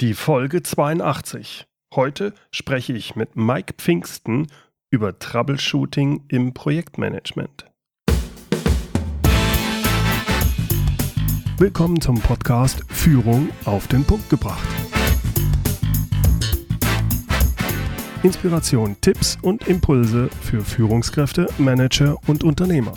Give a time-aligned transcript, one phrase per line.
[0.00, 1.66] Die Folge 82.
[1.94, 4.46] Heute spreche ich mit Mike Pfingsten
[4.90, 7.66] über Troubleshooting im Projektmanagement.
[11.58, 14.66] Willkommen zum Podcast Führung auf den Punkt gebracht.
[18.22, 22.94] Inspiration, Tipps und Impulse für Führungskräfte, Manager und Unternehmer.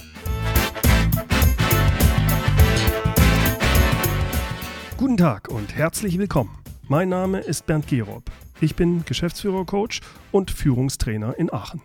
[4.95, 6.62] Guten Tag und herzlich willkommen.
[6.93, 8.25] Mein Name ist Bernd Gerob.
[8.61, 10.01] Ich bin Geschäftsführer-Coach
[10.31, 11.81] und Führungstrainer in Aachen.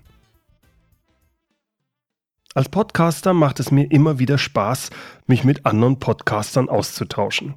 [2.53, 4.91] Als Podcaster macht es mir immer wieder Spaß,
[5.27, 7.55] mich mit anderen Podcastern auszutauschen.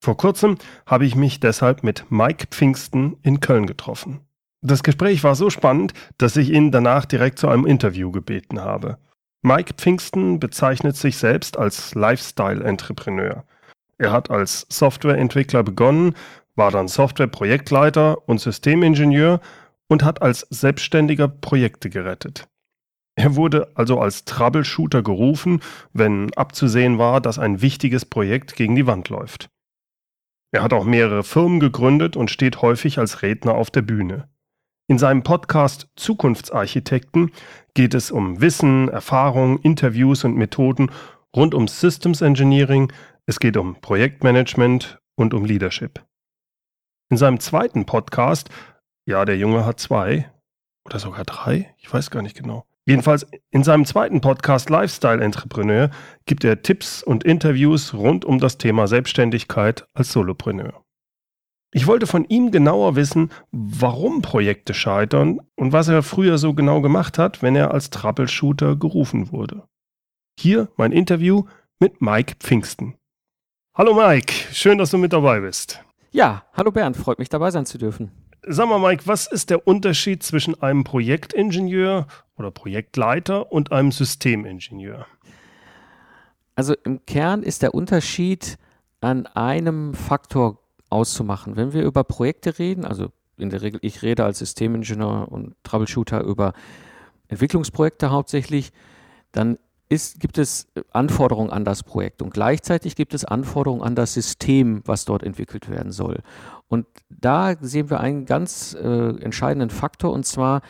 [0.00, 4.20] Vor kurzem habe ich mich deshalb mit Mike Pfingsten in Köln getroffen.
[4.62, 8.98] Das Gespräch war so spannend, dass ich ihn danach direkt zu einem Interview gebeten habe.
[9.42, 13.42] Mike Pfingsten bezeichnet sich selbst als Lifestyle-Entrepreneur.
[13.98, 16.14] Er hat als Softwareentwickler begonnen
[16.56, 19.40] war dann Softwareprojektleiter und Systemingenieur
[19.88, 22.48] und hat als Selbstständiger Projekte gerettet.
[23.14, 25.60] Er wurde also als Troubleshooter gerufen,
[25.92, 29.48] wenn abzusehen war, dass ein wichtiges Projekt gegen die Wand läuft.
[30.52, 34.28] Er hat auch mehrere Firmen gegründet und steht häufig als Redner auf der Bühne.
[34.88, 37.32] In seinem Podcast Zukunftsarchitekten
[37.74, 40.90] geht es um Wissen, Erfahrung, Interviews und Methoden
[41.34, 42.92] rund um Systems Engineering,
[43.26, 46.04] es geht um Projektmanagement und um Leadership.
[47.08, 48.50] In seinem zweiten Podcast,
[49.06, 50.28] ja, der Junge hat zwei
[50.84, 52.64] oder sogar drei, ich weiß gar nicht genau.
[52.84, 55.90] Jedenfalls in seinem zweiten Podcast Lifestyle Entrepreneur
[56.24, 60.84] gibt er Tipps und Interviews rund um das Thema Selbstständigkeit als Solopreneur.
[61.72, 66.80] Ich wollte von ihm genauer wissen, warum Projekte scheitern und was er früher so genau
[66.80, 69.62] gemacht hat, wenn er als Troubleshooter gerufen wurde.
[70.38, 71.44] Hier mein Interview
[71.78, 72.96] mit Mike Pfingsten.
[73.76, 75.85] Hallo Mike, schön, dass du mit dabei bist.
[76.16, 78.10] Ja, hallo Bernd, freut mich dabei sein zu dürfen.
[78.40, 82.06] Sag mal, Mike, was ist der Unterschied zwischen einem Projektingenieur
[82.38, 85.04] oder Projektleiter und einem Systemingenieur?
[86.54, 88.56] Also im Kern ist der Unterschied
[89.02, 91.54] an einem Faktor auszumachen.
[91.56, 96.22] Wenn wir über Projekte reden, also in der Regel, ich rede als Systemingenieur und Troubleshooter
[96.22, 96.54] über
[97.28, 98.72] Entwicklungsprojekte hauptsächlich,
[99.32, 103.94] dann ist, gibt es äh, Anforderungen an das Projekt und gleichzeitig gibt es Anforderungen an
[103.94, 106.20] das System, was dort entwickelt werden soll.
[106.68, 110.62] Und da sehen wir einen ganz äh, entscheidenden Faktor und zwar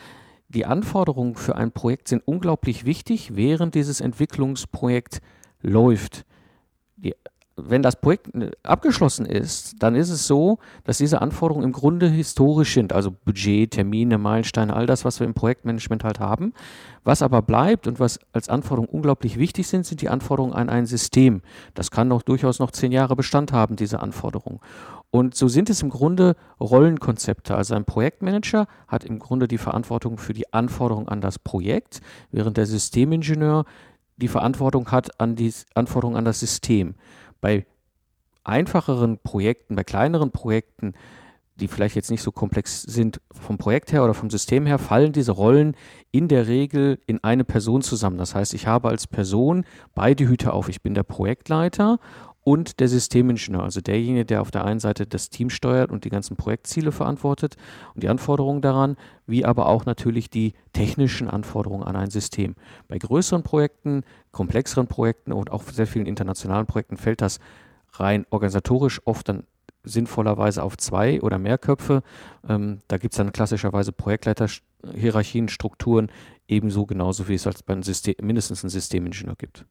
[0.49, 5.19] die Anforderungen für ein Projekt sind unglaublich wichtig, während dieses Entwicklungsprojekt
[5.61, 6.25] läuft.
[6.95, 7.15] Die
[7.57, 12.07] wenn das Projekt äh, abgeschlossen ist, dann ist es so, dass diese Anforderungen im Grunde
[12.07, 16.53] historisch sind, also Budget, Termine, Meilensteine, all das, was wir im Projektmanagement halt haben.
[17.03, 20.85] Was aber bleibt und was als Anforderungen unglaublich wichtig sind, sind die Anforderungen an ein
[20.85, 21.41] System.
[21.73, 24.59] Das kann doch durchaus noch zehn Jahre Bestand haben, diese Anforderungen.
[25.09, 27.55] Und so sind es im Grunde Rollenkonzepte.
[27.55, 32.01] Also ein Projektmanager hat im Grunde die Verantwortung für die Anforderungen an das Projekt,
[32.31, 33.65] während der Systemingenieur
[34.17, 36.95] die Verantwortung hat an die Anforderungen an das System.
[37.41, 37.65] Bei
[38.43, 40.93] einfacheren Projekten, bei kleineren Projekten,
[41.59, 45.11] die vielleicht jetzt nicht so komplex sind vom Projekt her oder vom System her, fallen
[45.11, 45.75] diese Rollen
[46.11, 48.17] in der Regel in eine Person zusammen.
[48.17, 49.65] Das heißt, ich habe als Person
[49.95, 50.69] beide Hüte auf.
[50.69, 51.99] Ich bin der Projektleiter
[52.47, 56.09] und der Systemingenieur, also derjenige, der auf der einen Seite das Team steuert und die
[56.09, 57.57] ganzen Projektziele verantwortet
[57.93, 62.55] und die Anforderungen daran, wie aber auch natürlich die technischen Anforderungen an ein System.
[62.87, 67.39] Bei größeren Projekten, komplexeren Projekten und auch sehr vielen internationalen Projekten fällt das
[67.91, 69.43] rein organisatorisch oft dann
[69.83, 72.01] sinnvollerweise auf zwei oder mehr Köpfe.
[72.47, 76.09] Ähm, da gibt es dann klassischerweise Projektleiterhierarchien, Strukturen,
[76.47, 79.65] ebenso genauso wie es als beim System, mindestens einen Systemingenieur gibt.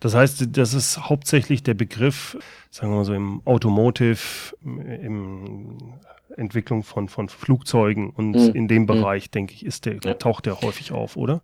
[0.00, 2.36] Das heißt, das ist hauptsächlich der Begriff,
[2.70, 5.98] sagen wir mal so im Automotive, im
[6.36, 8.54] Entwicklung von, von Flugzeugen und mhm.
[8.54, 8.86] in dem mhm.
[8.86, 9.32] Bereich, mhm.
[9.32, 10.14] denke ich, ist der, ja.
[10.14, 11.42] taucht der häufig auf, oder?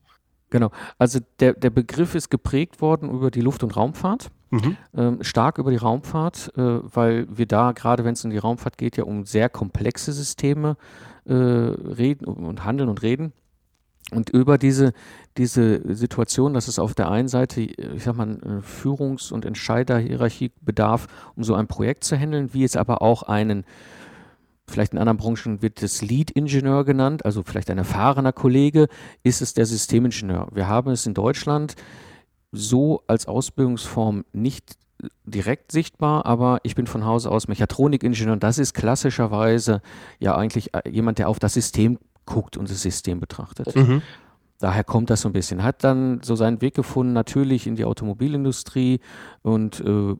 [0.50, 0.70] Genau.
[0.98, 4.31] Also der, der Begriff ist geprägt worden über die Luft- und Raumfahrt.
[4.50, 4.76] Mhm.
[4.97, 8.78] Ähm, stark über die Raumfahrt, äh, weil wir da, gerade wenn es um die Raumfahrt
[8.78, 10.77] geht, ja um sehr komplexe Systeme
[11.24, 13.33] äh, reden und handeln und reden.
[14.12, 14.92] Und über diese,
[15.36, 21.08] diese Situation, dass es auf der einen Seite, ich sag mal, Führungs- und Entscheiderhierarchie bedarf,
[21.34, 23.64] um so ein Projekt zu handeln, wie es aber auch einen,
[24.68, 28.86] vielleicht in anderen Branchen wird es Lead-Ingenieur genannt, also vielleicht ein erfahrener Kollege,
[29.24, 30.48] ist es der Systemingenieur.
[30.52, 31.74] Wir haben es in Deutschland
[32.52, 34.76] so als Ausbildungsform nicht
[35.24, 39.82] direkt sichtbar, aber ich bin von Hause aus Mechatronikingenieur und das ist klassischerweise
[40.20, 43.74] ja eigentlich äh, jemand, der auf das System guckt und das System betrachtet.
[43.74, 44.02] Mhm.
[44.58, 45.62] Daher kommt das so ein bisschen.
[45.62, 49.00] Hat dann so seinen Weg gefunden, natürlich in die Automobilindustrie
[49.42, 50.14] und äh,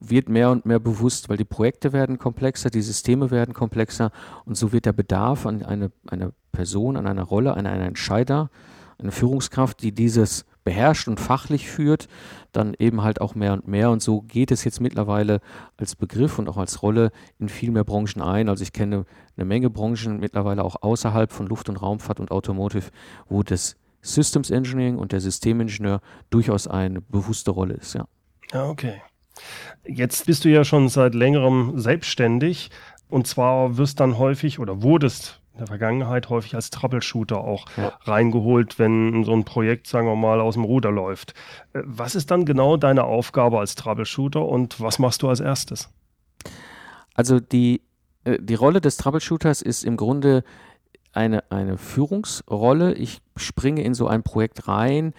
[0.00, 4.10] wird mehr und mehr bewusst, weil die Projekte werden komplexer, die Systeme werden komplexer
[4.44, 8.50] und so wird der Bedarf an eine, eine Person, an einer Rolle, an einen Entscheider,
[8.98, 12.08] eine Führungskraft, die dieses beherrscht und fachlich führt,
[12.52, 13.90] dann eben halt auch mehr und mehr.
[13.90, 15.40] Und so geht es jetzt mittlerweile
[15.78, 18.50] als Begriff und auch als Rolle in viel mehr Branchen ein.
[18.50, 19.06] Also ich kenne
[19.38, 22.90] eine Menge Branchen mittlerweile auch außerhalb von Luft- und Raumfahrt und Automotive,
[23.30, 28.04] wo das Systems Engineering und der Systemingenieur durchaus eine bewusste Rolle ist, ja.
[28.52, 29.00] Ja, okay.
[29.86, 32.68] Jetzt bist du ja schon seit längerem selbstständig
[33.08, 37.92] und zwar wirst dann häufig oder wurdest in der Vergangenheit häufig als Troubleshooter auch ja.
[38.04, 41.34] reingeholt, wenn so ein Projekt, sagen wir mal, aus dem Ruder läuft.
[41.72, 45.90] Äh, was ist dann genau deine Aufgabe als Troubleshooter und was machst du als erstes?
[47.14, 47.82] Also die,
[48.22, 50.44] äh, die Rolle des Troubleshooters ist im Grunde
[51.12, 52.94] eine, eine Führungsrolle.
[52.94, 55.12] Ich springe in so ein Projekt rein.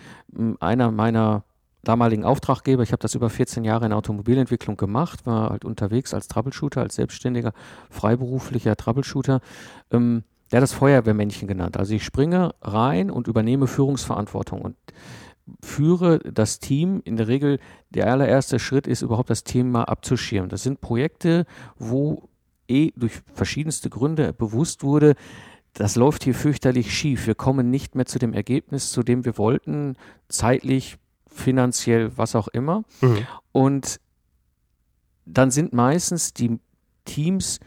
[0.61, 1.43] Einer meiner
[1.83, 6.27] damaligen Auftraggeber, ich habe das über 14 Jahre in Automobilentwicklung gemacht, war halt unterwegs als
[6.27, 7.53] Troubleshooter, als selbstständiger,
[7.89, 9.41] freiberuflicher Troubleshooter.
[9.91, 11.77] Ähm, der hat das Feuerwehrmännchen genannt.
[11.77, 14.75] Also ich springe rein und übernehme Führungsverantwortung und
[15.61, 17.01] führe das Team.
[17.05, 17.59] In der Regel,
[17.89, 20.49] der allererste Schritt ist überhaupt das Thema abzuschirmen.
[20.49, 21.45] Das sind Projekte,
[21.77, 22.29] wo
[22.67, 25.15] eh durch verschiedenste Gründe bewusst wurde,
[25.73, 27.27] das läuft hier fürchterlich schief.
[27.27, 29.95] Wir kommen nicht mehr zu dem Ergebnis, zu dem wir wollten,
[30.27, 30.97] zeitlich,
[31.27, 32.83] finanziell, was auch immer.
[33.01, 33.27] Mhm.
[33.51, 33.99] Und
[35.25, 36.59] dann sind meistens die
[37.05, 37.59] Teams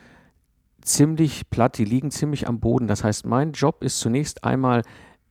[0.82, 2.86] ziemlich platt, die liegen ziemlich am Boden.
[2.86, 4.82] Das heißt, mein Job ist zunächst einmal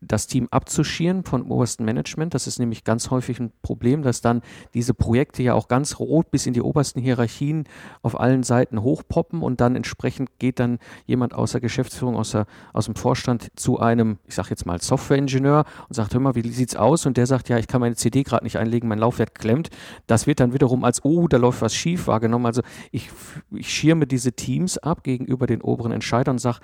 [0.02, 2.34] das Team abzuschirren vom obersten Management.
[2.34, 4.42] Das ist nämlich ganz häufig ein Problem, dass dann
[4.74, 7.66] diese Projekte ja auch ganz rot bis in die obersten Hierarchien
[8.02, 12.48] auf allen Seiten hochpoppen und dann entsprechend geht dann jemand aus der Geschäftsführung, aus, der,
[12.74, 16.50] aus dem Vorstand zu einem, ich sage jetzt mal Softwareingenieur und sagt, hör mal, wie
[16.50, 17.06] sieht's aus?
[17.06, 19.70] Und der sagt, ja, ich kann meine CD gerade nicht einlegen, mein Laufwerk klemmt.
[20.08, 22.48] Das wird dann wiederum als, oh, da läuft was schief wahrgenommen.
[22.48, 23.10] Also ich,
[23.52, 26.60] ich schirme diese Teams ab gegenüber den oberen Entscheidern und sage,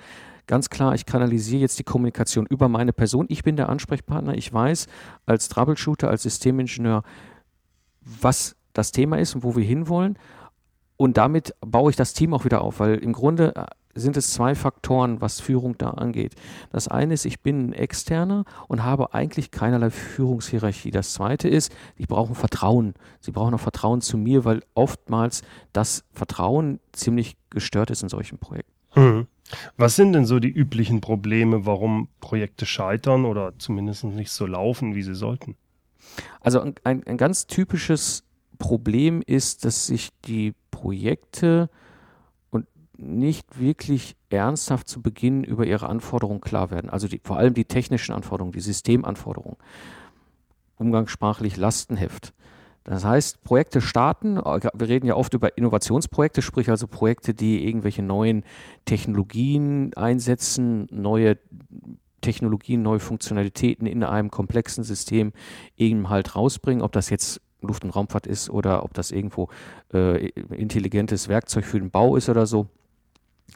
[0.48, 3.26] ganz klar, ich kanalisiere jetzt die Kommunikation über meine Person.
[3.28, 4.34] Ich bin der Ansprechpartner.
[4.34, 4.88] Ich weiß
[5.26, 7.04] als Troubleshooter, als Systemingenieur,
[8.00, 10.18] was das Thema ist und wo wir hinwollen.
[10.96, 14.32] Und damit baue ich das Team auch wieder auf, weil im Grunde äh, sind es
[14.32, 16.34] zwei Faktoren, was Führung da angeht.
[16.72, 20.90] Das eine ist, ich bin ein Externer und habe eigentlich keinerlei Führungshierarchie.
[20.90, 22.94] Das zweite ist, ich brauche Vertrauen.
[23.20, 25.42] Sie brauchen auch Vertrauen zu mir, weil oftmals
[25.72, 28.77] das Vertrauen ziemlich gestört ist in solchen Projekten.
[29.18, 29.26] Mhm.
[29.76, 34.94] Was sind denn so die üblichen Probleme, warum Projekte scheitern oder zumindest nicht so laufen,
[34.94, 35.56] wie sie sollten?
[36.40, 36.74] Also ein,
[37.06, 38.24] ein ganz typisches
[38.58, 41.70] Problem ist, dass sich die Projekte
[42.50, 42.66] und
[42.96, 46.90] nicht wirklich ernsthaft zu Beginn über ihre Anforderungen klar werden.
[46.90, 49.56] Also die, vor allem die technischen Anforderungen, die Systemanforderungen.
[50.76, 52.34] Umgangssprachlich Lastenheft.
[52.88, 58.02] Das heißt, Projekte starten, wir reden ja oft über Innovationsprojekte, sprich also Projekte, die irgendwelche
[58.02, 58.44] neuen
[58.86, 61.36] Technologien einsetzen, neue
[62.22, 65.34] Technologien, neue Funktionalitäten in einem komplexen System
[65.76, 69.50] eben halt rausbringen, ob das jetzt Luft- und Raumfahrt ist oder ob das irgendwo
[69.92, 72.68] äh, intelligentes Werkzeug für den Bau ist oder so.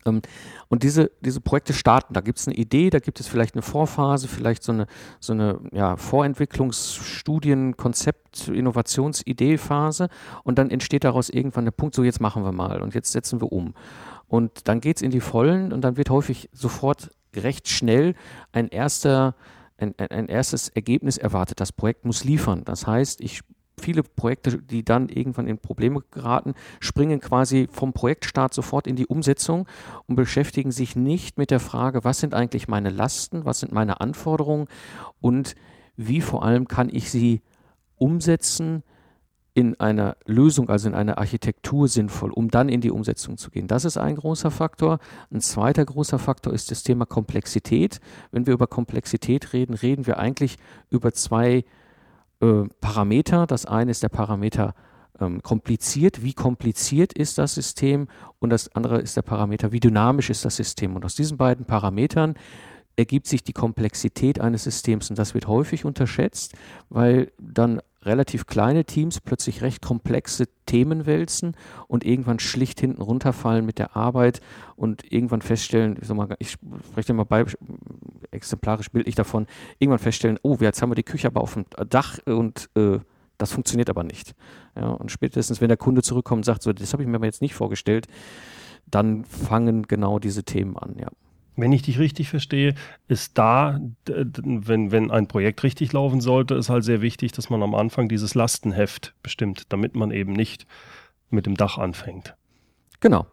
[0.04, 0.22] Ähm,
[0.68, 3.62] und diese, diese Projekte starten, da gibt es eine Idee, da gibt es vielleicht eine
[3.62, 4.86] Vorphase, vielleicht so eine,
[5.20, 10.08] so eine ja, Vorentwicklungsstudien, Konzept, Innovationsidee-Phase
[10.44, 13.40] und dann entsteht daraus irgendwann der Punkt, so jetzt machen wir mal und jetzt setzen
[13.40, 13.74] wir um.
[14.28, 18.14] Und dann geht es in die Vollen und dann wird häufig sofort recht schnell
[18.52, 19.34] ein erster
[19.78, 21.58] ein, ein, erstes Ergebnis erwartet.
[21.58, 22.62] Das Projekt muss liefern.
[22.64, 23.40] Das heißt, ich
[23.82, 29.06] viele Projekte, die dann irgendwann in Probleme geraten, springen quasi vom Projektstart sofort in die
[29.06, 29.66] Umsetzung
[30.06, 34.00] und beschäftigen sich nicht mit der Frage, was sind eigentlich meine Lasten, was sind meine
[34.00, 34.68] Anforderungen
[35.20, 35.54] und
[35.96, 37.42] wie vor allem kann ich sie
[37.96, 38.82] umsetzen
[39.54, 43.68] in einer Lösung, also in einer Architektur sinnvoll, um dann in die Umsetzung zu gehen.
[43.68, 44.98] Das ist ein großer Faktor.
[45.30, 48.00] Ein zweiter großer Faktor ist das Thema Komplexität.
[48.30, 50.56] Wenn wir über Komplexität reden, reden wir eigentlich
[50.88, 51.64] über zwei
[52.42, 53.46] äh, Parameter.
[53.46, 54.74] Das eine ist der Parameter
[55.20, 58.08] ähm, kompliziert, wie kompliziert ist das System
[58.40, 60.96] und das andere ist der Parameter, wie dynamisch ist das System.
[60.96, 62.34] Und aus diesen beiden Parametern
[62.96, 66.54] ergibt sich die Komplexität eines Systems und das wird häufig unterschätzt,
[66.90, 71.56] weil dann relativ kleine Teams plötzlich recht komplexe Themen wälzen
[71.88, 74.40] und irgendwann schlicht hinten runterfallen mit der Arbeit
[74.76, 77.44] und irgendwann feststellen, ich, mal, ich spreche mal bei,
[78.30, 79.46] exemplarisch bildlich davon,
[79.78, 82.98] irgendwann feststellen, oh, jetzt haben wir die Küche aber auf dem Dach und äh,
[83.38, 84.34] das funktioniert aber nicht.
[84.76, 87.26] Ja, und spätestens, wenn der Kunde zurückkommt und sagt, so, das habe ich mir aber
[87.26, 88.06] jetzt nicht vorgestellt,
[88.86, 91.08] dann fangen genau diese Themen an, ja.
[91.54, 92.74] Wenn ich dich richtig verstehe,
[93.08, 97.62] ist da, wenn, wenn ein Projekt richtig laufen sollte, ist halt sehr wichtig, dass man
[97.62, 100.66] am Anfang dieses Lastenheft bestimmt, damit man eben nicht
[101.28, 102.34] mit dem Dach anfängt.
[103.00, 103.26] Genau,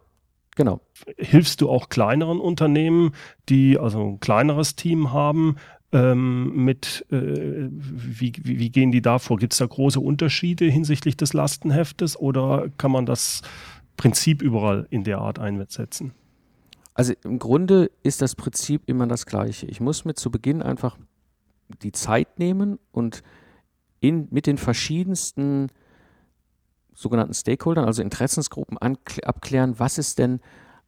[0.54, 0.80] genau.
[1.16, 3.12] Hilfst du auch kleineren Unternehmen,
[3.48, 5.56] die also ein kleineres Team haben,
[5.92, 9.38] ähm, mit, äh, wie, wie, wie, gehen die da vor?
[9.38, 13.42] Gibt es da große Unterschiede hinsichtlich des Lastenheftes oder kann man das
[13.96, 16.12] Prinzip überall in der Art einsetzen?
[16.94, 19.66] Also im Grunde ist das Prinzip immer das gleiche.
[19.66, 20.98] Ich muss mir zu Beginn einfach
[21.82, 23.22] die Zeit nehmen und
[24.00, 25.68] in, mit den verschiedensten
[26.94, 30.40] sogenannten Stakeholdern, also Interessensgruppen, abklären, was ist denn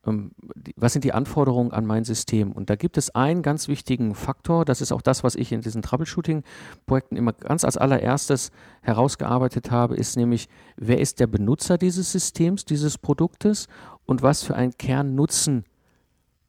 [0.04, 0.32] ähm,
[0.76, 2.52] was sind die Anforderungen an mein System?
[2.52, 5.60] Und da gibt es einen ganz wichtigen Faktor, das ist auch das, was ich in
[5.60, 8.50] diesen Troubleshooting-Projekten immer ganz als allererstes
[8.82, 13.68] herausgearbeitet habe, ist nämlich, wer ist der Benutzer dieses Systems, dieses Produktes
[14.04, 15.64] und was für einen Kernnutzen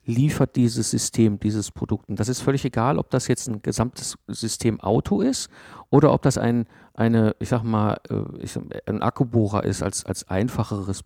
[0.06, 2.10] liefert dieses System, dieses Produkt.
[2.10, 5.50] Und das ist völlig egal, ob das jetzt ein gesamtes System Auto ist
[5.90, 11.04] oder ob das ein, eine, ich sag mal, äh, ein Akkubohrer ist als, als einfacheres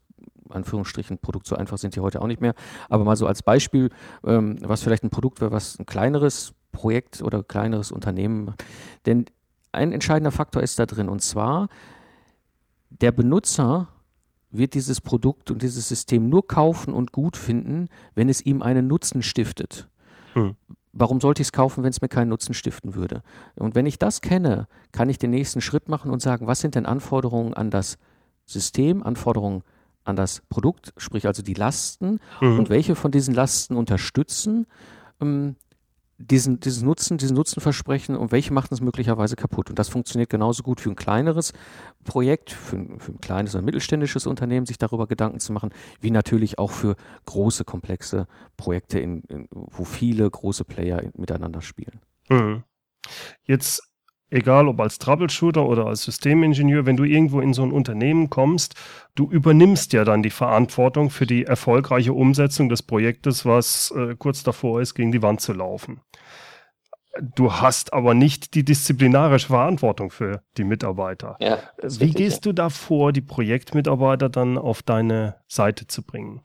[0.49, 2.53] Anführungsstrichen Produkt, so einfach sind die heute auch nicht mehr.
[2.89, 3.89] Aber mal so als Beispiel,
[4.25, 8.53] ähm, was vielleicht ein Produkt wäre, was ein kleineres Projekt oder kleineres Unternehmen.
[9.05, 9.25] Denn
[9.71, 11.67] ein entscheidender Faktor ist da drin und zwar,
[12.89, 13.89] der Benutzer
[14.49, 18.87] wird dieses Produkt und dieses System nur kaufen und gut finden, wenn es ihm einen
[18.87, 19.89] Nutzen stiftet.
[20.33, 20.55] Hm.
[20.93, 23.21] Warum sollte ich es kaufen, wenn es mir keinen Nutzen stiften würde?
[23.55, 26.75] Und wenn ich das kenne, kann ich den nächsten Schritt machen und sagen, was sind
[26.75, 27.97] denn Anforderungen an das
[28.45, 29.63] System, Anforderungen
[30.05, 32.59] an das Produkt, sprich also die Lasten mhm.
[32.59, 34.65] und welche von diesen Lasten unterstützen
[35.21, 35.55] ähm,
[36.17, 39.69] diesen, diesen Nutzen, diesen Nutzenversprechen und welche machen es möglicherweise kaputt.
[39.69, 41.53] Und das funktioniert genauso gut für ein kleineres
[42.03, 45.69] Projekt, für, für ein kleines oder mittelständisches Unternehmen, sich darüber Gedanken zu machen,
[46.01, 46.95] wie natürlich auch für
[47.25, 51.99] große, komplexe Projekte, in, in, wo viele große Player miteinander spielen.
[52.29, 52.63] Mhm.
[53.43, 53.87] Jetzt
[54.29, 58.75] egal ob als Troubleshooter oder als Systemingenieur, wenn du irgendwo in so ein Unternehmen kommst,
[59.15, 64.43] du übernimmst ja dann die Verantwortung für die erfolgreiche Umsetzung des Projektes, was äh, kurz
[64.43, 66.01] davor ist, gegen die Wand zu laufen.
[67.35, 71.35] Du hast aber nicht die disziplinarische Verantwortung für die Mitarbeiter.
[71.39, 76.41] Ja, Wie gehst du da vor, die Projektmitarbeiter dann auf deine Seite zu bringen?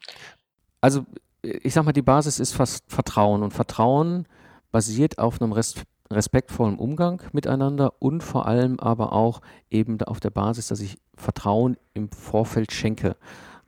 [0.81, 1.05] Also,
[1.43, 4.27] ich sag mal, die Basis ist fast Vertrauen und Vertrauen
[4.71, 5.83] basiert auf einem Rest
[6.13, 9.41] respektvollen Umgang miteinander und vor allem aber auch
[9.71, 13.17] eben auf der Basis, dass ich Vertrauen im Vorfeld schenke.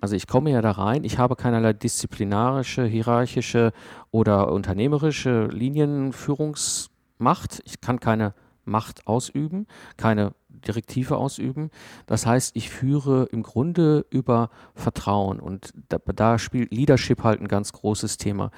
[0.00, 3.72] Also ich komme ja da rein, ich habe keinerlei disziplinarische, hierarchische
[4.10, 7.62] oder unternehmerische Linienführungsmacht.
[7.64, 8.34] Ich kann keine
[8.66, 11.70] Macht ausüben, keine Direktive ausüben.
[12.06, 17.48] Das heißt, ich führe im Grunde über Vertrauen und da, da spielt Leadership halt ein
[17.48, 18.50] ganz großes Thema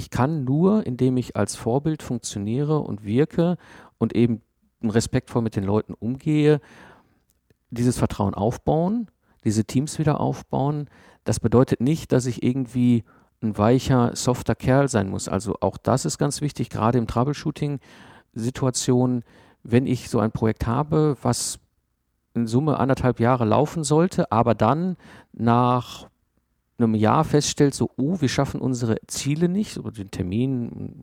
[0.00, 3.58] ich kann nur, indem ich als Vorbild funktioniere und wirke
[3.98, 4.40] und eben
[4.82, 6.62] respektvoll mit den Leuten umgehe,
[7.68, 9.10] dieses Vertrauen aufbauen,
[9.44, 10.88] diese Teams wieder aufbauen.
[11.24, 13.04] Das bedeutet nicht, dass ich irgendwie
[13.42, 15.28] ein weicher, softer Kerl sein muss.
[15.28, 19.22] Also auch das ist ganz wichtig, gerade im Troubleshooting-Situationen,
[19.62, 21.58] wenn ich so ein Projekt habe, was
[22.32, 24.96] in Summe anderthalb Jahre laufen sollte, aber dann
[25.34, 26.08] nach
[26.82, 31.02] einem Jahr feststellt, so, oh, wir schaffen unsere Ziele nicht, so den Termin,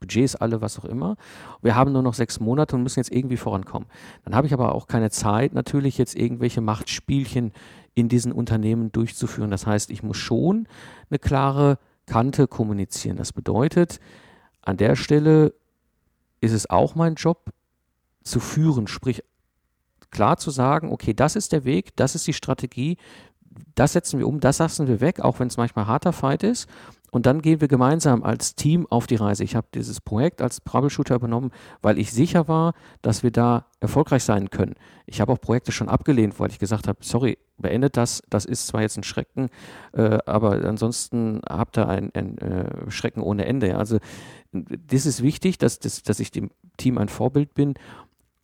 [0.00, 1.16] Budgets alle, was auch immer.
[1.62, 3.88] Wir haben nur noch sechs Monate und müssen jetzt irgendwie vorankommen.
[4.24, 7.52] Dann habe ich aber auch keine Zeit, natürlich jetzt irgendwelche Machtspielchen
[7.94, 9.50] in diesen Unternehmen durchzuführen.
[9.50, 10.68] Das heißt, ich muss schon
[11.10, 13.16] eine klare Kante kommunizieren.
[13.16, 14.00] Das bedeutet,
[14.62, 15.54] an der Stelle
[16.40, 17.50] ist es auch mein Job
[18.22, 19.22] zu führen, sprich
[20.10, 22.96] klar zu sagen, okay, das ist der Weg, das ist die Strategie,
[23.74, 26.68] das setzen wir um, das lassen wir weg, auch wenn es manchmal harter Fight ist.
[27.12, 29.44] Und dann gehen wir gemeinsam als Team auf die Reise.
[29.44, 34.24] Ich habe dieses Projekt als Troubleshooter übernommen, weil ich sicher war, dass wir da erfolgreich
[34.24, 34.74] sein können.
[35.06, 38.22] Ich habe auch Projekte schon abgelehnt, weil ich gesagt habe, sorry, beendet das.
[38.28, 39.48] Das ist zwar jetzt ein Schrecken,
[39.92, 43.78] äh, aber ansonsten habt ihr ein, ein äh, Schrecken ohne Ende.
[43.78, 43.98] Also
[44.52, 47.74] das ist wichtig, dass, dass, dass ich dem Team ein Vorbild bin,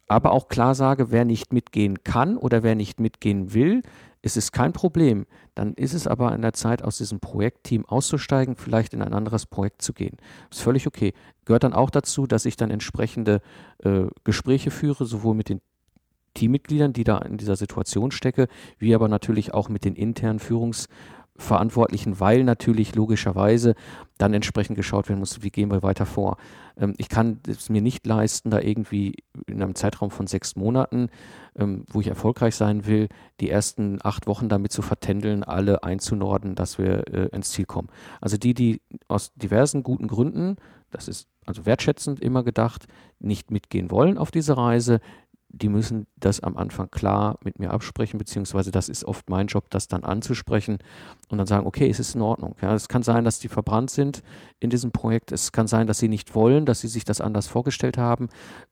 [0.08, 3.82] aber auch klar sage, wer nicht mitgehen kann oder wer nicht mitgehen will,
[4.22, 5.26] ist es kein Problem.
[5.54, 9.46] Dann ist es aber an der Zeit, aus diesem Projektteam auszusteigen, vielleicht in ein anderes
[9.46, 10.16] Projekt zu gehen.
[10.50, 11.12] Ist völlig okay.
[11.44, 13.42] Gehört dann auch dazu, dass ich dann entsprechende
[13.78, 15.60] äh, Gespräche führe, sowohl mit den
[16.34, 18.48] Teammitgliedern, die da in dieser Situation stecke,
[18.78, 20.88] wie aber natürlich auch mit den internen Führungs-
[21.36, 23.74] Verantwortlichen, weil natürlich logischerweise
[24.18, 26.36] dann entsprechend geschaut werden muss, wie gehen wir weiter vor.
[26.76, 29.14] Ähm, ich kann es mir nicht leisten, da irgendwie
[29.46, 31.08] in einem Zeitraum von sechs Monaten,
[31.56, 33.08] ähm, wo ich erfolgreich sein will,
[33.40, 37.88] die ersten acht Wochen damit zu vertändeln, alle einzunorden, dass wir äh, ins Ziel kommen.
[38.20, 40.56] Also die, die aus diversen guten Gründen,
[40.90, 42.86] das ist also wertschätzend immer gedacht,
[43.18, 45.00] nicht mitgehen wollen auf diese Reise,
[45.52, 49.70] die müssen das am Anfang klar mit mir absprechen, beziehungsweise das ist oft mein Job,
[49.70, 50.78] das dann anzusprechen
[51.28, 52.56] und dann sagen, okay, es ist in Ordnung.
[52.62, 54.22] Ja, es kann sein, dass die verbrannt sind
[54.60, 55.30] in diesem Projekt.
[55.30, 58.28] Es kann sein, dass sie nicht wollen, dass sie sich das anders vorgestellt haben.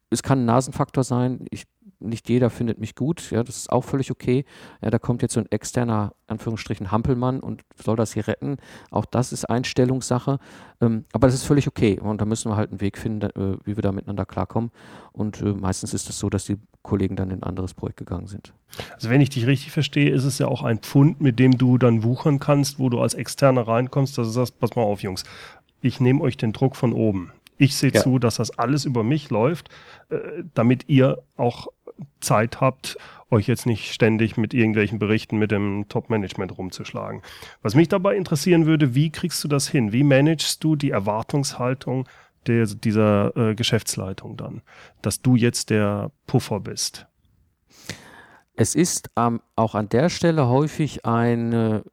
[0.09, 1.45] Es kann ein Nasenfaktor sein.
[1.51, 1.65] Ich
[2.01, 4.45] nicht jeder findet mich gut, ja, das ist auch völlig okay.
[4.83, 8.57] Ja, da kommt jetzt so ein externer, Anführungsstrichen, Hampelmann und soll das hier retten.
[8.91, 10.39] Auch das ist Einstellungssache.
[10.81, 12.01] Ähm, aber das ist völlig okay.
[12.01, 14.71] Und da müssen wir halt einen Weg finden, äh, wie wir da miteinander klarkommen.
[15.13, 17.99] Und äh, meistens ist es das so, dass die Kollegen dann in ein anderes Projekt
[17.99, 18.55] gegangen sind.
[18.95, 21.77] Also wenn ich dich richtig verstehe, ist es ja auch ein Pfund, mit dem du
[21.77, 25.25] dann wuchern kannst, wo du als Externer reinkommst, dass du sagst, pass mal auf, Jungs,
[25.83, 27.33] ich nehme euch den Druck von oben.
[27.59, 28.01] Ich sehe ja.
[28.01, 29.69] zu, dass das alles über mich läuft,
[30.09, 30.19] äh,
[30.55, 31.69] damit ihr auch
[32.21, 32.97] Zeit habt,
[33.31, 37.23] euch jetzt nicht ständig mit irgendwelchen Berichten mit dem Top-Management rumzuschlagen.
[37.63, 39.93] Was mich dabei interessieren würde, wie kriegst du das hin?
[39.93, 42.09] Wie managst du die Erwartungshaltung
[42.47, 44.63] der, dieser äh, Geschäftsleitung dann,
[45.03, 47.07] dass du jetzt der Puffer bist?
[48.57, 51.85] Es ist ähm, auch an der Stelle häufig eine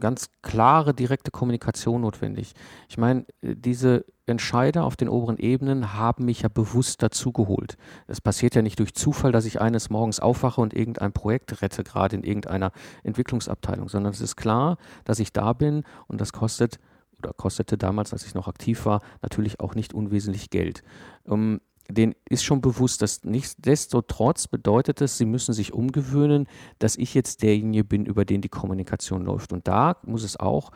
[0.00, 2.54] ganz klare, direkte Kommunikation notwendig.
[2.88, 7.76] Ich meine, diese Entscheider auf den oberen Ebenen haben mich ja bewusst dazugeholt.
[8.06, 11.84] Es passiert ja nicht durch Zufall, dass ich eines Morgens aufwache und irgendein Projekt rette,
[11.84, 16.78] gerade in irgendeiner Entwicklungsabteilung, sondern es ist klar, dass ich da bin und das kostet
[17.18, 20.82] oder kostete damals, als ich noch aktiv war, natürlich auch nicht unwesentlich Geld.
[21.24, 26.46] Um, denen ist schon bewusst, dass nichtsdestotrotz bedeutet es, sie müssen sich umgewöhnen,
[26.78, 29.52] dass ich jetzt derjenige bin, über den die Kommunikation läuft.
[29.52, 30.70] Und da muss es auch,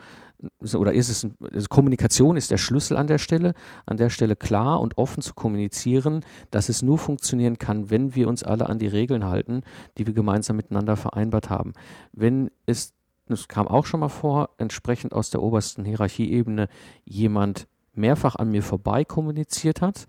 [0.75, 3.53] oder ist es, also Kommunikation ist der Schlüssel an der Stelle,
[3.85, 8.27] an der Stelle klar und offen zu kommunizieren, dass es nur funktionieren kann, wenn wir
[8.27, 9.61] uns alle an die Regeln halten,
[9.97, 11.73] die wir gemeinsam miteinander vereinbart haben.
[12.11, 12.93] Wenn es,
[13.27, 16.67] das kam auch schon mal vor, entsprechend aus der obersten Hierarchieebene
[17.05, 20.07] jemand mehrfach an mir vorbei kommuniziert hat,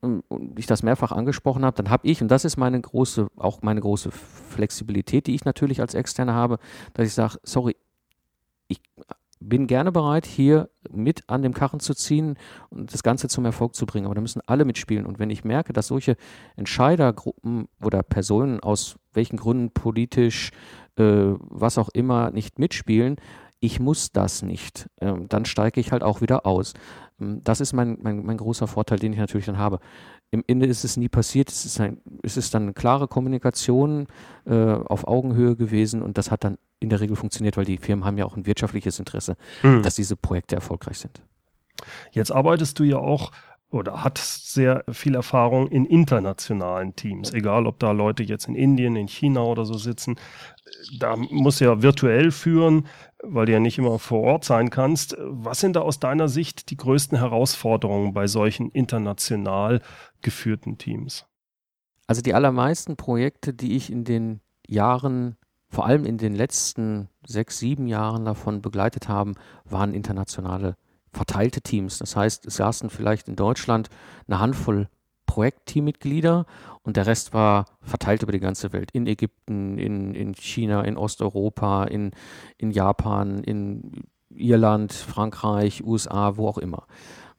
[0.00, 3.62] und ich das mehrfach angesprochen habe, dann habe ich, und das ist meine große, auch
[3.62, 6.58] meine große Flexibilität, die ich natürlich als Externe habe,
[6.94, 7.76] dass ich sage, sorry,
[8.68, 8.80] ich
[9.40, 12.36] bin gerne bereit, hier mit an dem Karren zu ziehen
[12.70, 14.06] und das Ganze zum Erfolg zu bringen.
[14.06, 15.06] Aber da müssen alle mitspielen.
[15.06, 16.16] Und wenn ich merke, dass solche
[16.56, 20.50] Entscheidergruppen oder Personen aus welchen Gründen politisch,
[20.96, 23.16] äh, was auch immer, nicht mitspielen,
[23.60, 26.74] ich muss das nicht, ähm, dann steige ich halt auch wieder aus.
[27.20, 29.80] Ähm, das ist mein, mein, mein großer Vorteil, den ich natürlich dann habe.
[30.30, 34.06] Im Ende ist es nie passiert, es ist, ein, es ist dann eine klare Kommunikation
[34.44, 38.04] äh, auf Augenhöhe gewesen und das hat dann in der Regel funktioniert, weil die Firmen
[38.04, 39.82] haben ja auch ein wirtschaftliches Interesse, mhm.
[39.82, 41.22] dass diese Projekte erfolgreich sind.
[42.12, 43.32] Jetzt arbeitest du ja auch
[43.70, 48.96] oder hat sehr viel Erfahrung in internationalen Teams, egal ob da Leute jetzt in Indien,
[48.96, 50.16] in China oder so sitzen.
[50.98, 52.86] Da muss ja virtuell führen,
[53.22, 55.16] weil du ja nicht immer vor Ort sein kannst.
[55.18, 59.80] Was sind da aus deiner Sicht die größten Herausforderungen bei solchen international
[60.22, 61.26] geführten Teams?
[62.06, 65.36] Also die allermeisten Projekte, die ich in den Jahren,
[65.68, 70.76] vor allem in den letzten sechs, sieben Jahren davon begleitet habe, waren internationale
[71.12, 71.98] verteilte Teams.
[71.98, 73.88] Das heißt, es saßen vielleicht in Deutschland
[74.26, 74.88] eine Handvoll
[75.28, 76.46] Projektteammitglieder
[76.82, 78.90] und der Rest war verteilt über die ganze Welt.
[78.92, 82.12] In Ägypten, in, in China, in Osteuropa, in,
[82.56, 86.86] in Japan, in Irland, Frankreich, USA, wo auch immer.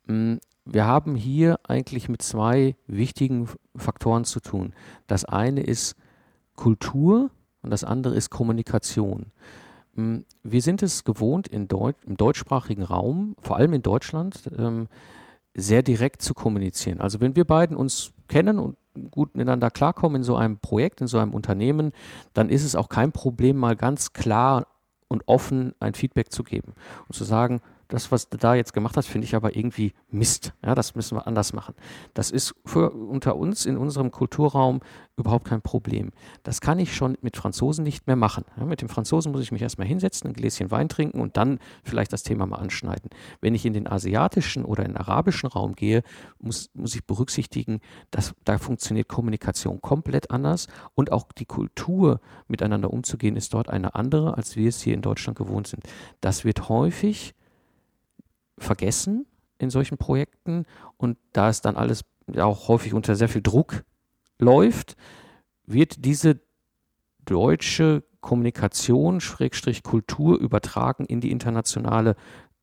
[0.05, 4.73] Mm, wir haben hier eigentlich mit zwei wichtigen Faktoren zu tun.
[5.07, 5.95] Das eine ist
[6.55, 7.31] Kultur
[7.63, 9.31] und das andere ist Kommunikation.
[9.95, 14.87] Mm, wir sind es gewohnt, Deut im deutschsprachigen Raum, vor allem in Deutschland, ähm,
[15.59, 17.01] sehr direkt zu kommunizieren.
[17.01, 18.77] Also wenn wir beiden uns kennen und
[19.11, 21.91] gut miteinander klarkommen in so einem Projekt, in so einem Unternehmen,
[22.33, 24.67] dann ist es auch kein Problem, mal ganz klar
[25.07, 26.73] und offen ein Feedback zu geben
[27.07, 30.53] und zu sagen, das, was du da jetzt gemacht hast, finde ich aber irgendwie Mist.
[30.63, 31.73] Ja, das müssen wir anders machen.
[32.13, 34.79] Das ist für unter uns in unserem Kulturraum
[35.17, 36.11] überhaupt kein Problem.
[36.43, 38.45] Das kann ich schon mit Franzosen nicht mehr machen.
[38.57, 41.59] Ja, mit dem Franzosen muss ich mich erstmal hinsetzen, ein Gläschen Wein trinken und dann
[41.83, 43.09] vielleicht das Thema mal anschneiden.
[43.41, 46.03] Wenn ich in den asiatischen oder in den arabischen Raum gehe,
[46.39, 52.93] muss, muss ich berücksichtigen, dass da funktioniert Kommunikation komplett anders und auch die Kultur miteinander
[52.93, 55.83] umzugehen ist dort eine andere, als wir es hier in Deutschland gewohnt sind.
[56.21, 57.33] Das wird häufig
[58.63, 59.25] vergessen
[59.57, 60.65] in solchen Projekten
[60.97, 62.05] und da es dann alles
[62.37, 63.83] auch häufig unter sehr viel Druck
[64.37, 64.95] läuft,
[65.65, 66.39] wird diese
[67.25, 72.15] deutsche Kommunikation, Schrägstrich Kultur übertragen in die internationale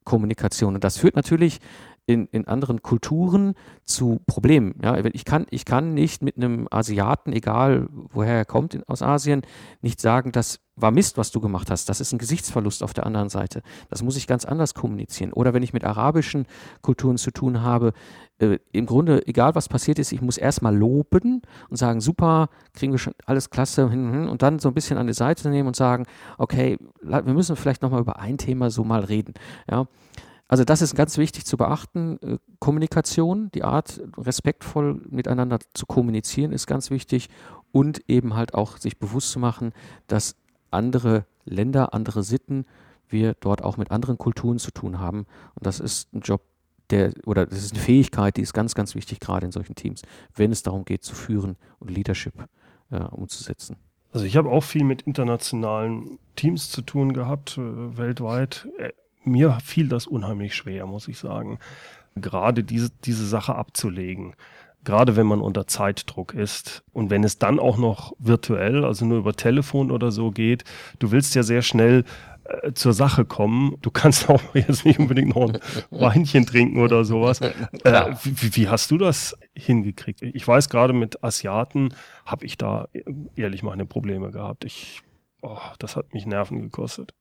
[0.04, 0.74] Kommunikation.
[0.74, 1.60] Und das führt natürlich
[2.06, 4.76] in, in anderen Kulturen zu Problemen.
[4.82, 9.02] Ja, ich kann, ich kann nicht mit einem Asiaten, egal woher er kommt in, aus
[9.02, 9.42] Asien,
[9.82, 11.88] nicht sagen, das war Mist, was du gemacht hast.
[11.88, 13.62] Das ist ein Gesichtsverlust auf der anderen Seite.
[13.88, 15.32] Das muss ich ganz anders kommunizieren.
[15.32, 16.46] Oder wenn ich mit arabischen
[16.82, 17.92] Kulturen zu tun habe,
[18.38, 22.92] äh, im Grunde, egal was passiert ist, ich muss erstmal loben und sagen, super, kriegen
[22.92, 25.66] wir schon alles klasse hin, hin und dann so ein bisschen an die Seite nehmen
[25.66, 26.04] und sagen,
[26.38, 29.34] okay, wir müssen vielleicht nochmal über ein Thema so mal reden.
[29.68, 29.86] Ja.
[30.48, 32.18] Also das ist ganz wichtig zu beachten.
[32.22, 37.28] Äh, Kommunikation, die Art, respektvoll miteinander zu kommunizieren, ist ganz wichtig
[37.72, 39.72] und eben halt auch sich bewusst zu machen,
[40.06, 40.36] dass
[40.70, 42.66] andere Länder, andere Sitten,
[43.08, 45.26] wir dort auch mit anderen Kulturen zu tun haben.
[45.54, 46.42] Und das ist ein Job,
[46.90, 50.02] der, oder das ist eine Fähigkeit, die ist ganz, ganz wichtig, gerade in solchen Teams,
[50.34, 52.34] wenn es darum geht, zu führen und Leadership
[52.90, 53.76] äh, umzusetzen.
[54.12, 58.68] Also ich habe auch viel mit internationalen Teams zu tun gehabt, äh, weltweit.
[59.26, 61.58] Mir fiel das unheimlich schwer, muss ich sagen,
[62.14, 64.34] gerade diese, diese Sache abzulegen.
[64.84, 69.18] Gerade wenn man unter Zeitdruck ist und wenn es dann auch noch virtuell, also nur
[69.18, 70.62] über Telefon oder so geht,
[71.00, 72.04] du willst ja sehr schnell
[72.44, 73.76] äh, zur Sache kommen.
[73.82, 75.58] Du kannst auch jetzt nicht unbedingt noch ein
[75.90, 77.40] Weinchen trinken oder sowas.
[77.40, 80.22] Äh, wie, wie, hast du das hingekriegt?
[80.22, 81.92] Ich weiß gerade mit Asiaten
[82.24, 83.02] habe ich da äh,
[83.34, 84.64] ehrlich meine Probleme gehabt.
[84.64, 85.02] Ich,
[85.42, 87.12] oh, das hat mich Nerven gekostet.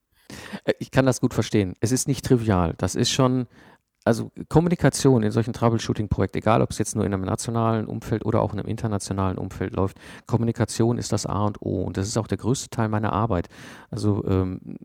[0.64, 1.74] Äh, ich kann das gut verstehen.
[1.80, 2.76] Es ist nicht trivial.
[2.78, 3.48] Das ist schon,
[4.04, 8.42] also Kommunikation in solchen Troubleshooting-Projekten, egal ob es jetzt nur in einem nationalen Umfeld oder
[8.42, 12.18] auch in einem internationalen Umfeld läuft, Kommunikation ist das A und O und das ist
[12.18, 13.48] auch der größte Teil meiner Arbeit.
[13.90, 14.78] Also ähm,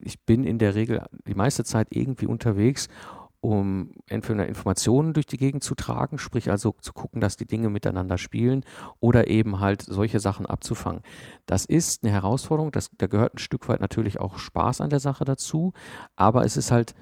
[0.00, 2.88] ich bin in der Regel die meiste Zeit irgendwie unterwegs
[3.42, 7.70] um entweder Informationen durch die Gegend zu tragen, sprich also zu gucken, dass die Dinge
[7.70, 8.64] miteinander spielen
[9.00, 11.02] oder eben halt solche Sachen abzufangen.
[11.44, 15.00] Das ist eine Herausforderung, das, da gehört ein Stück weit natürlich auch Spaß an der
[15.00, 15.72] Sache dazu,
[16.14, 16.94] aber es ist halt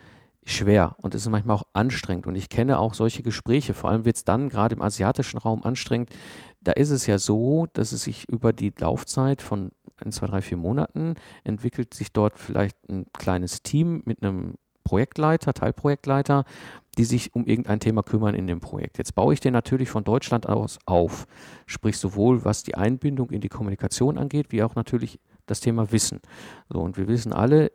[0.47, 4.07] schwer und es ist manchmal auch anstrengend und ich kenne auch solche Gespräche, vor allem
[4.07, 6.09] wird es dann gerade im asiatischen Raum anstrengend,
[6.63, 10.41] da ist es ja so, dass es sich über die Laufzeit von ein, zwei, drei,
[10.41, 14.55] vier Monaten entwickelt sich dort vielleicht ein kleines Team mit einem
[14.91, 16.45] Projektleiter, Teilprojektleiter,
[16.99, 18.99] die sich um irgendein Thema kümmern in dem Projekt.
[18.99, 21.29] Jetzt baue ich den natürlich von Deutschland aus auf,
[21.67, 26.19] sprich sowohl was die Einbindung in die Kommunikation angeht, wie auch natürlich das Thema Wissen.
[26.69, 27.71] So, und wir wissen alle,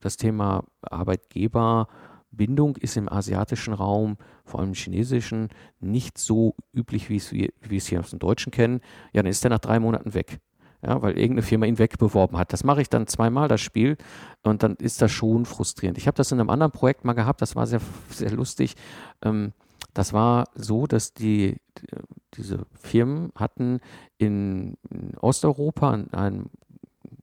[0.00, 4.16] das Thema Arbeitgeberbindung ist im asiatischen Raum,
[4.46, 8.18] vor allem im chinesischen, nicht so üblich, wie, es, wie wir es hier aus dem
[8.18, 8.80] Deutschen kennen.
[9.12, 10.40] Ja, dann ist er nach drei Monaten weg
[10.86, 12.52] ja, weil irgendeine Firma ihn wegbeworben hat.
[12.52, 13.96] Das mache ich dann zweimal, das Spiel,
[14.42, 15.98] und dann ist das schon frustrierend.
[15.98, 18.74] Ich habe das in einem anderen Projekt mal gehabt, das war sehr, sehr lustig.
[19.22, 19.52] Ähm,
[19.94, 21.56] das war so, dass die,
[22.34, 23.80] diese Firmen hatten
[24.16, 26.50] in, in Osteuropa, in einem,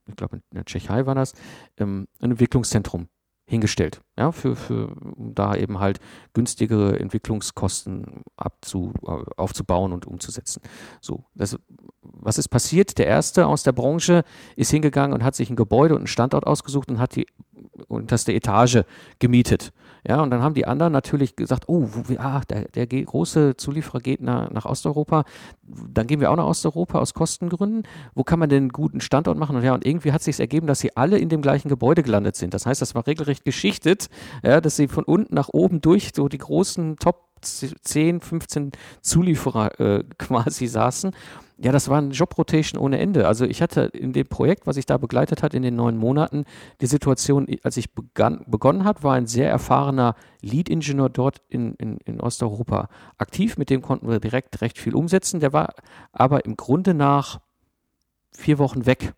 [0.08, 1.34] ich glaube in der Tschechei war das,
[1.78, 3.08] ähm, ein Entwicklungszentrum
[3.46, 6.00] hingestellt, ja, für, für um da eben halt
[6.34, 8.94] günstigere Entwicklungskosten abzu,
[9.36, 10.62] aufzubauen und umzusetzen.
[11.02, 11.58] So, das,
[12.02, 12.98] was ist passiert?
[12.98, 14.24] Der erste aus der Branche
[14.56, 17.28] ist hingegangen und hat sich ein Gebäude und einen Standort ausgesucht und hat die
[17.88, 18.84] unterste Etage
[19.20, 19.74] gemietet.
[20.08, 21.88] Ja, und dann haben die anderen natürlich gesagt, oh,
[22.18, 25.24] ah, der, der große Zulieferer geht nach, nach Osteuropa,
[25.64, 27.84] dann gehen wir auch nach Osteuropa aus Kostengründen.
[28.14, 29.56] Wo kann man denn einen guten Standort machen?
[29.56, 32.36] Und ja, und irgendwie hat sich ergeben, dass sie alle in dem gleichen Gebäude gelandet
[32.36, 32.54] sind.
[32.54, 34.10] Das heißt, das war regelrecht geschichtet,
[34.44, 39.80] ja, dass sie von unten nach oben durch so die großen Top 10, 15 Zulieferer
[39.80, 41.12] äh, quasi saßen
[41.64, 43.28] ja, das war eine Jobrotation ohne Ende.
[43.28, 46.46] Also ich hatte in dem Projekt, was ich da begleitet hat in den neun Monaten,
[46.82, 51.98] die Situation, als ich begann, begonnen habe, war ein sehr erfahrener Lead-Ingenieur dort in, in,
[52.00, 53.58] in Osteuropa aktiv.
[53.58, 55.40] Mit dem konnten wir direkt recht viel umsetzen.
[55.40, 55.76] Der war
[56.12, 57.40] aber im Grunde nach
[58.32, 59.14] vier Wochen weg.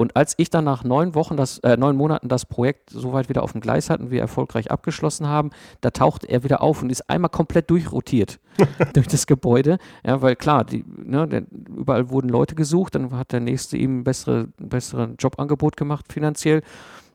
[0.00, 3.42] Und als ich dann nach neun Wochen, das, äh, neun Monaten das Projekt soweit wieder
[3.42, 5.50] auf dem Gleis hatten, wir erfolgreich abgeschlossen haben,
[5.82, 8.40] da tauchte er wieder auf und ist einmal komplett durchrotiert
[8.94, 9.76] durch das Gebäude.
[10.02, 11.42] Ja, weil klar, die, ne, der,
[11.76, 16.62] überall wurden Leute gesucht, dann hat der nächste ihm ein bessere, bessere Jobangebot gemacht finanziell.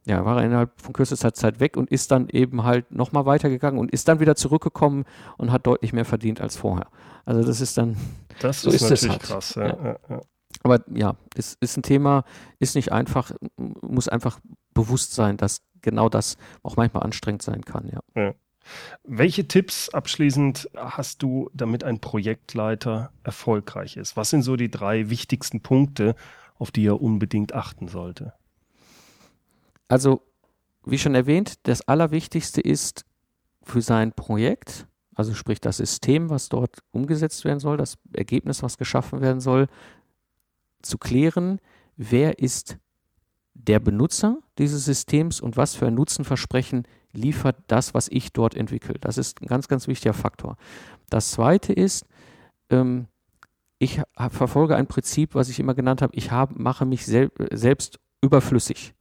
[0.05, 3.79] Ja, war er innerhalb von kürzester Zeit weg und ist dann eben halt nochmal weitergegangen
[3.79, 5.05] und ist dann wieder zurückgekommen
[5.37, 6.85] und hat deutlich mehr verdient als vorher.
[7.25, 7.97] Also das ist dann.
[8.41, 9.23] Das so ist, ist natürlich halt.
[9.23, 9.65] krass, ja.
[9.65, 9.95] ja.
[10.07, 10.21] ja.
[10.65, 12.23] Aber ja, es ist ein Thema,
[12.57, 14.39] ist nicht einfach, muss einfach
[14.73, 17.99] bewusst sein, dass genau das auch manchmal anstrengend sein kann, ja.
[18.19, 18.33] ja.
[19.03, 24.17] Welche Tipps abschließend hast du, damit ein Projektleiter erfolgreich ist?
[24.17, 26.15] Was sind so die drei wichtigsten Punkte,
[26.57, 28.33] auf die er unbedingt achten sollte?
[29.87, 30.23] Also,
[30.83, 33.05] wie schon erwähnt, das Allerwichtigste ist
[33.61, 38.79] für sein Projekt, also sprich das System, was dort umgesetzt werden soll, das Ergebnis, was
[38.79, 39.67] geschaffen werden soll,
[40.85, 41.59] zu klären,
[41.97, 42.77] wer ist
[43.53, 48.95] der Benutzer dieses Systems und was für ein Nutzenversprechen liefert das, was ich dort entwickle.
[48.99, 50.57] Das ist ein ganz, ganz wichtiger Faktor.
[51.09, 52.05] Das zweite ist,
[52.69, 53.07] ähm,
[53.79, 57.99] ich verfolge ein Prinzip, was ich immer genannt habe, ich hab, mache mich sel selbst
[58.21, 58.93] überflüssig.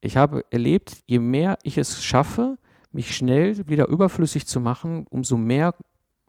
[0.00, 2.58] Ich habe erlebt, je mehr ich es schaffe,
[2.92, 5.74] mich schnell wieder überflüssig zu machen, umso mehr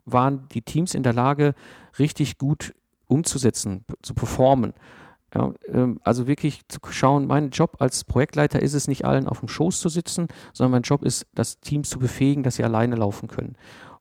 [0.04, 1.54] waren die Teams in der Lage,
[1.98, 2.74] richtig gut
[3.08, 4.74] umzusetzen, zu performen.
[5.34, 9.40] Ja, ähm, also wirklich zu schauen, mein Job als Projektleiter ist es nicht allen auf
[9.40, 12.96] dem Schoß zu sitzen, sondern mein Job ist, das Team zu befähigen, dass sie alleine
[12.96, 13.56] laufen können.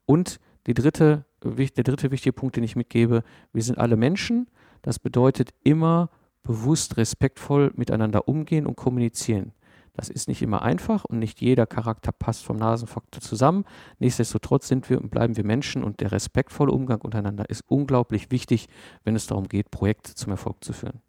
[0.05, 4.47] Und die dritte, der dritte wichtige Punkt, den ich mitgebe, wir sind alle Menschen.
[4.81, 6.09] Das bedeutet immer
[6.43, 9.51] bewusst respektvoll miteinander umgehen und kommunizieren.
[9.97, 13.65] Das ist nicht immer einfach und nicht jeder Charakter passt vom Nasenfaktor zusammen.
[13.97, 18.69] Nichtsdestotrotz sind wir und bleiben wir Menschen und der respektvolle Umgang untereinander ist unglaublich wichtig,
[19.03, 21.01] wenn es darum geht, Projekte zum Erfolg zu führen.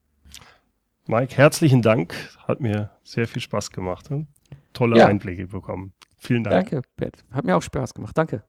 [1.06, 2.14] Mike, herzlichen Dank.
[2.48, 4.10] Hat mir sehr viel Spaß gemacht.
[4.10, 4.26] Ne?
[4.72, 5.06] Tolle ja.
[5.06, 5.92] Einblicke bekommen.
[6.16, 6.70] Vielen Dank.
[6.70, 7.24] Danke, Bert.
[7.30, 8.16] Hat mir auch Spaß gemacht.
[8.16, 8.42] Danke.